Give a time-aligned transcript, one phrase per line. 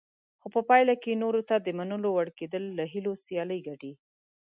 [0.39, 3.93] خو په پایله کې نورو ته د منلو وړ کېدل له هیلو سیالي ګټي.